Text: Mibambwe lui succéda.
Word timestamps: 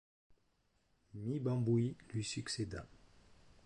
Mibambwe 1.13 1.95
lui 2.09 2.23
succéda. 2.23 2.87